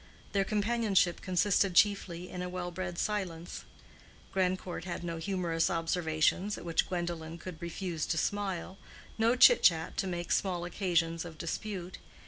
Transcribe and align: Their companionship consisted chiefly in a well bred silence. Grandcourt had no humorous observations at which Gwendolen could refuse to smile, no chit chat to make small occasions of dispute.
Their 0.31 0.43
companionship 0.45 1.21
consisted 1.21 1.75
chiefly 1.75 2.27
in 2.31 2.41
a 2.41 2.49
well 2.49 2.71
bred 2.71 2.97
silence. 2.97 3.65
Grandcourt 4.33 4.85
had 4.85 5.03
no 5.03 5.17
humorous 5.17 5.69
observations 5.69 6.57
at 6.57 6.65
which 6.65 6.87
Gwendolen 6.89 7.37
could 7.37 7.61
refuse 7.61 8.07
to 8.07 8.17
smile, 8.17 8.79
no 9.19 9.35
chit 9.35 9.61
chat 9.61 9.97
to 9.97 10.07
make 10.07 10.31
small 10.31 10.65
occasions 10.65 11.23
of 11.23 11.37
dispute. 11.37 11.99